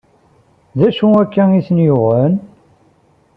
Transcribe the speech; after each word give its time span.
D 0.77 0.79
acu 0.87 1.07
akka 1.21 1.43
i 1.59 1.61
ten-yuɣen? 1.67 2.33